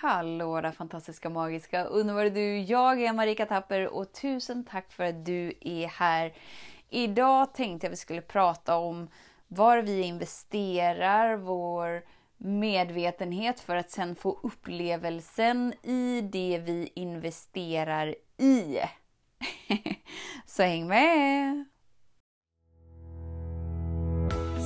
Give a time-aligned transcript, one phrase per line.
[0.00, 2.58] Hallå där fantastiska, magiska, underbara du!
[2.58, 6.32] Jag är Marika Tapper och tusen tack för att du är här.
[6.90, 9.08] Idag tänkte jag att vi skulle prata om
[9.48, 12.02] var vi investerar vår
[12.36, 18.78] medvetenhet för att sen få upplevelsen i det vi investerar i.
[20.46, 21.64] Så häng med!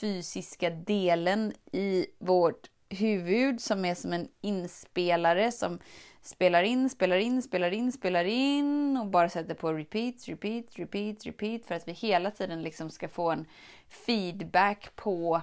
[0.00, 5.78] fysiska delen i vårt huvud som är som en inspelare som
[6.22, 11.26] spelar in, spelar in, spelar in, spelar in och bara sätter på repeat, repeat, repeat,
[11.26, 13.46] repeat för att vi hela tiden liksom ska få en
[13.88, 15.42] feedback på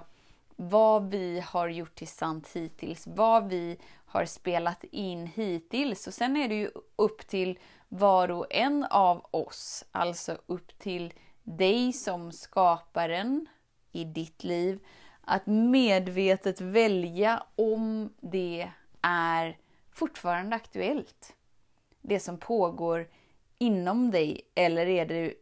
[0.56, 6.06] vad vi har gjort till sant hittills, vad vi har spelat in hittills.
[6.06, 7.58] Och sen är det ju upp till
[7.88, 13.46] var och en av oss, alltså upp till dig som skaparen
[13.94, 14.78] i ditt liv,
[15.20, 18.70] att medvetet välja om det
[19.02, 19.58] är
[19.90, 21.36] fortfarande aktuellt.
[22.00, 23.08] Det som pågår
[23.58, 25.34] inom dig, eller är du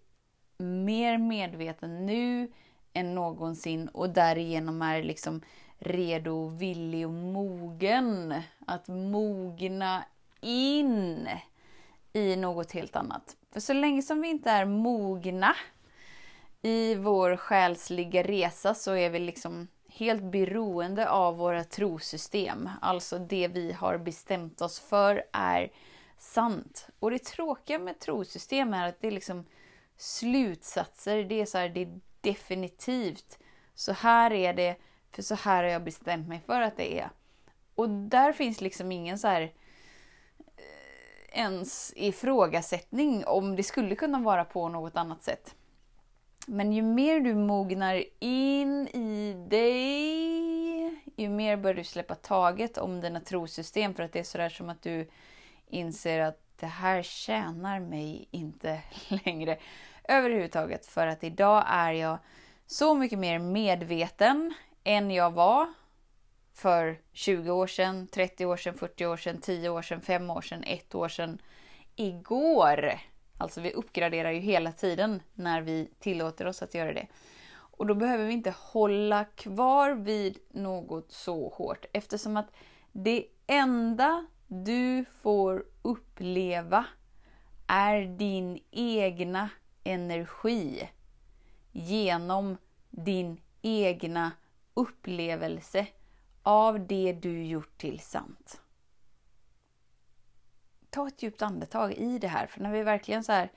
[0.58, 2.52] mer medveten nu
[2.92, 5.40] än någonsin och därigenom är liksom
[5.78, 8.34] redo, villig och mogen
[8.66, 10.04] att mogna
[10.40, 11.28] in
[12.12, 13.36] i något helt annat.
[13.50, 15.54] För så länge som vi inte är mogna
[16.62, 22.70] i vår själsliga resa så är vi liksom helt beroende av våra trosystem.
[22.80, 25.72] Alltså det vi har bestämt oss för är
[26.18, 26.88] sant.
[26.98, 29.44] Och det tråkiga med trosystem är att det är liksom
[29.96, 31.24] slutsatser.
[31.24, 33.38] Det är så här, det är definitivt.
[33.74, 34.76] Så här är det,
[35.10, 37.10] för så här har jag bestämt mig för att det är.
[37.74, 44.44] Och där finns liksom ingen så här eh, ens ifrågasättning om det skulle kunna vara
[44.44, 45.54] på något annat sätt.
[46.46, 53.00] Men ju mer du mognar in i dig, ju mer bör du släppa taget om
[53.00, 55.08] dina trosystem för att det är sådär som att du
[55.66, 59.58] inser att det här tjänar mig inte längre
[60.04, 60.86] överhuvudtaget.
[60.86, 62.18] För att idag är jag
[62.66, 64.54] så mycket mer medveten
[64.84, 65.72] än jag var
[66.54, 70.40] för 20 år sedan, 30 år sedan, 40 år sedan, 10 år sedan, 5 år
[70.40, 71.38] sedan, 1 år sedan,
[71.96, 72.92] igår.
[73.42, 77.06] Alltså vi uppgraderar ju hela tiden när vi tillåter oss att göra det.
[77.54, 82.52] Och då behöver vi inte hålla kvar vid något så hårt eftersom att
[82.92, 86.84] det enda du får uppleva
[87.66, 89.50] är din egna
[89.84, 90.88] energi
[91.72, 92.56] genom
[92.90, 94.32] din egna
[94.74, 95.86] upplevelse
[96.42, 98.61] av det du gjort till sant
[100.92, 102.46] ta ett djupt andetag i det här.
[102.46, 103.48] För när vi verkligen så här...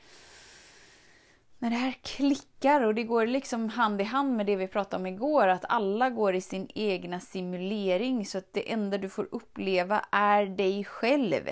[1.58, 5.02] När det här klickar och det går liksom hand i hand med det vi pratade
[5.02, 9.28] om igår, att alla går i sin egna simulering så att det enda du får
[9.32, 11.50] uppleva är dig själv.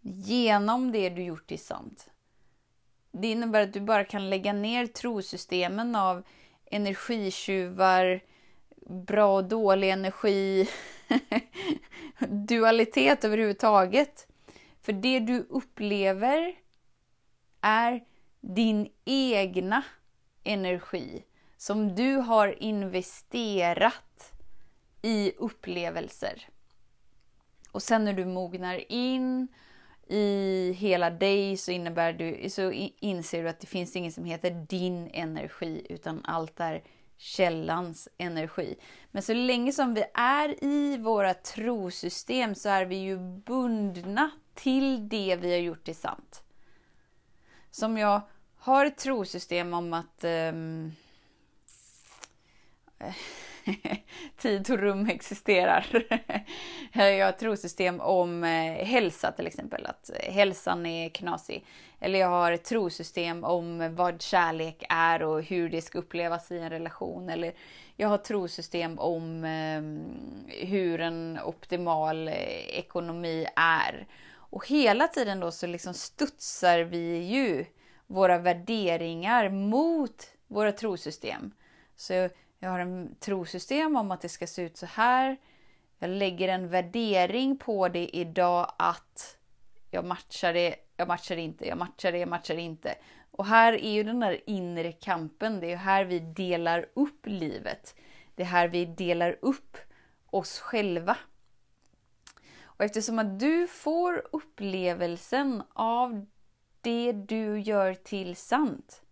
[0.00, 2.10] Genom det du gjort till sant.
[3.12, 6.22] Det innebär att du bara kan lägga ner trosystemen av
[6.66, 8.20] energitjuvar,
[9.06, 10.68] bra och dålig energi,
[12.28, 14.26] dualitet överhuvudtaget.
[14.84, 16.54] För det du upplever
[17.60, 18.04] är
[18.40, 19.82] din egna
[20.42, 21.24] energi
[21.56, 24.32] som du har investerat
[25.02, 26.48] i upplevelser.
[27.72, 29.48] Och sen när du mognar in
[30.08, 34.66] i hela dig så, innebär du, så inser du att det finns inget som heter
[34.68, 36.82] din energi utan allt är
[37.16, 38.76] källans energi.
[39.10, 44.30] Men så länge som vi är i våra trosystem så är vi ju bundna
[44.64, 46.42] till det vi har gjort till sant.
[47.70, 48.20] Som jag
[48.56, 50.92] har ett trosystem om att um,
[54.36, 55.86] tid och rum existerar.
[56.92, 61.64] jag har ett trosystem om eh, hälsa till exempel, att hälsan är knasig.
[62.00, 66.58] Eller jag har ett trosystem om vad kärlek är och hur det ska upplevas i
[66.58, 67.28] en relation.
[67.28, 67.54] Eller
[67.96, 70.04] jag har ett trosystem om ehm,
[70.48, 74.06] hur en optimal eh, ekonomi är.
[74.54, 77.66] Och hela tiden då så liksom studsar vi ju
[78.06, 81.52] våra värderingar mot våra trosystem.
[81.96, 82.12] Så
[82.58, 85.36] jag har en trosystem om att det ska se ut så här.
[85.98, 89.38] Jag lägger en värdering på det idag att
[89.90, 92.94] jag matchar det, jag matchar inte, jag matchar det, jag matchar inte.
[93.30, 97.94] Och här är ju den där inre kampen, det är här vi delar upp livet.
[98.34, 99.76] Det är här vi delar upp
[100.26, 101.16] oss själva.
[102.76, 106.26] Och eftersom att du får upplevelsen av
[106.80, 109.02] det du gör till sant,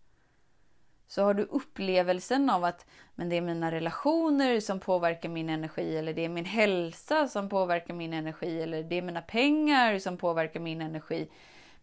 [1.06, 5.96] så har du upplevelsen av att men det är mina relationer som påverkar min energi
[5.96, 10.16] eller det är min hälsa som påverkar min energi eller det är mina pengar som
[10.16, 11.28] påverkar min energi.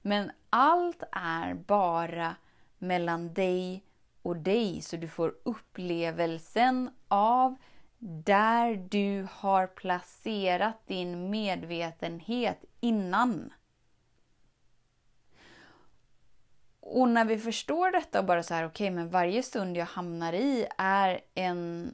[0.02, 2.36] Men allt är bara
[2.78, 3.84] mellan dig
[4.22, 7.56] och dig så du får upplevelsen av
[8.00, 13.54] där du har placerat din medvetenhet innan.
[16.80, 19.86] Och när vi förstår detta och bara så här, okej, okay, men varje stund jag
[19.86, 21.94] hamnar i är en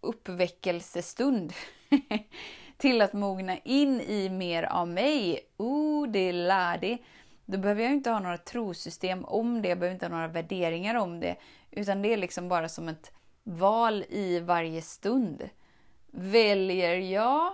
[0.00, 1.52] uppväckelsestund
[2.76, 5.40] till att mogna in i mer av mig.
[5.56, 6.98] Oh, det lär det.
[7.46, 10.94] Då behöver jag inte ha några trosystem om det, jag behöver inte ha några värderingar
[10.94, 11.36] om det,
[11.70, 13.12] utan det är liksom bara som ett
[13.44, 15.48] val i varje stund.
[16.10, 17.52] Väljer jag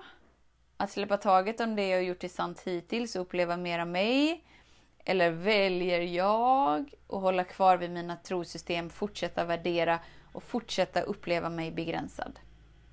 [0.76, 4.44] att släppa taget om det jag gjort till sant hittills och uppleva mer av mig?
[5.05, 9.99] Eller väljer jag att hålla kvar vid mina trosystem, fortsätta värdera
[10.32, 12.40] och fortsätta uppleva mig begränsad?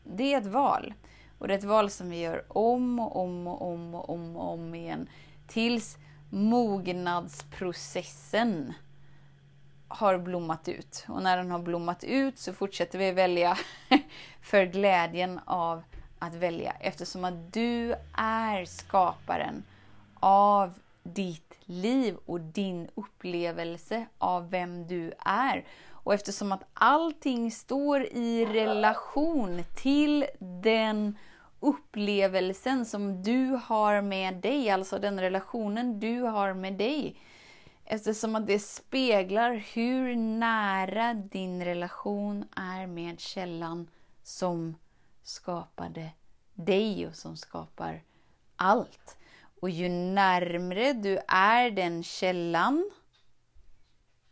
[0.03, 0.93] Det är ett val.
[1.37, 4.35] Och det är ett val som vi gör om och om och om och om,
[4.35, 5.09] och om igen.
[5.47, 5.97] Tills
[6.29, 8.73] mognadsprocessen
[9.87, 11.05] har blommat ut.
[11.07, 13.57] Och när den har blommat ut så fortsätter vi välja
[14.41, 15.83] för glädjen av
[16.19, 16.73] att välja.
[16.79, 19.63] Eftersom att du är skaparen
[20.19, 20.73] av
[21.03, 25.65] ditt liv och din upplevelse av vem du är.
[25.89, 31.17] Och eftersom att allting står i relation till den
[31.59, 37.15] upplevelsen som du har med dig, alltså den relationen du har med dig.
[37.85, 43.87] Eftersom att det speglar hur nära din relation är med källan
[44.23, 44.75] som
[45.23, 46.09] skapade
[46.53, 48.01] dig och som skapar
[48.55, 49.17] allt.
[49.59, 52.91] Och ju närmre du är den källan,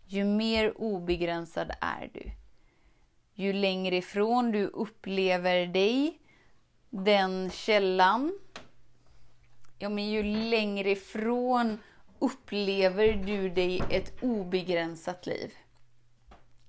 [0.06, 2.32] ju mer obegränsad är du.
[3.34, 6.20] Ju längre ifrån du upplever dig,
[6.90, 8.40] den källan,
[9.80, 11.80] ja men ju längre ifrån
[12.19, 15.54] upplever du dig ett obegränsat liv.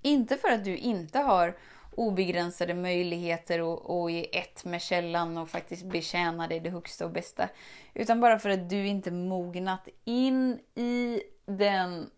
[0.03, 1.57] Inte för att du inte har
[1.97, 7.11] obegränsade möjligheter och, och är ett med källan och faktiskt betjäna dig det högsta och
[7.11, 7.49] bästa.
[7.95, 12.11] Utan bara för att du inte mognat in i den,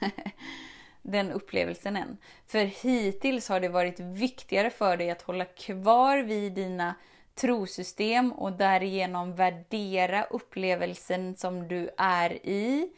[1.02, 2.16] den upplevelsen än.
[2.46, 6.94] För hittills har det varit viktigare för dig att hålla kvar vid dina
[7.34, 12.92] trosystem och därigenom värdera upplevelsen som du är i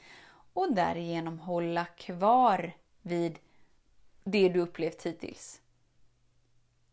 [0.52, 2.72] och därigenom hålla kvar
[3.02, 3.38] vid
[4.24, 5.60] det du upplevt hittills.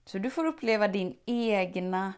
[0.06, 2.14] Så du får uppleva din egna,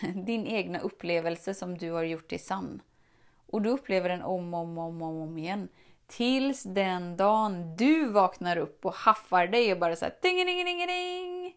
[0.14, 2.82] din egna upplevelse som du har gjort till sann.
[3.46, 5.68] Och du upplever den om och om, om, om, om igen.
[6.06, 10.86] Tills den dagen du vaknar upp och haffar dig och bara såhär ding, ding, ding,
[10.86, 11.55] ding.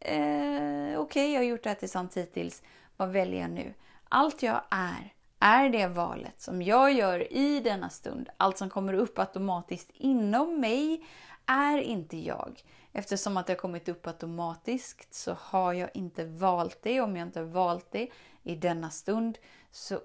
[0.00, 2.62] Eh, Okej, okay, jag har gjort det här till sant hittills.
[2.96, 3.74] Vad väljer jag nu?
[4.08, 8.28] Allt jag är, är det valet som jag gör i denna stund.
[8.36, 11.04] Allt som kommer upp automatiskt inom mig
[11.46, 12.62] är inte jag.
[12.92, 17.00] Eftersom att det har kommit upp automatiskt så har jag inte valt det.
[17.00, 18.08] Om jag inte har valt det
[18.42, 19.38] i denna stund
[19.70, 20.00] så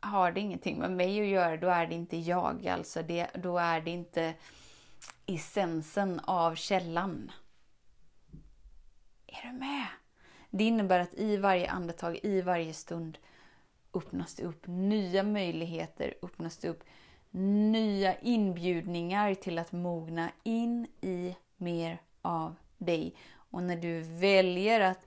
[0.00, 1.56] har det ingenting med mig att göra.
[1.56, 2.68] Då är det inte jag.
[2.68, 4.34] Alltså det, då är det inte
[5.26, 7.32] essensen av källan.
[9.30, 9.86] Är du med?
[10.50, 13.18] Det innebär att i varje andetag, i varje stund
[13.94, 16.84] öppnas det upp nya möjligheter, öppnas det upp
[17.70, 23.14] nya inbjudningar till att mogna in i mer av dig.
[23.32, 25.06] Och när du väljer att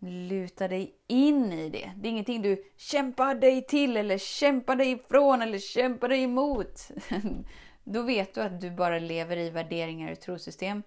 [0.00, 1.92] luta dig in i det.
[1.96, 6.88] Det är ingenting du kämpar dig till eller kämpar dig ifrån eller kämpar dig emot.
[7.84, 10.82] Då vet du att du bara lever i värderingar och trosystem.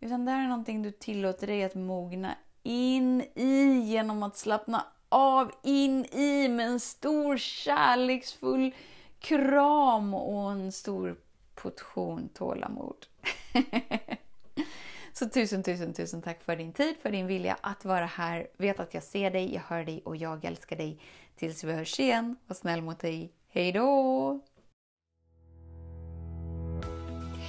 [0.00, 4.86] Utan det här är någonting du tillåter dig att mogna in i genom att slappna
[5.08, 8.74] av in i med en stor kärleksfull
[9.18, 11.16] kram och en stor
[11.54, 13.06] portion tålamod.
[15.12, 18.46] Så tusen, tusen, tusen tack för din tid, för din vilja att vara här.
[18.56, 20.98] Vet att jag ser dig, jag hör dig och jag älskar dig.
[21.36, 23.32] Tills vi hörs igen, var snäll mot dig.
[23.48, 24.40] Hej då!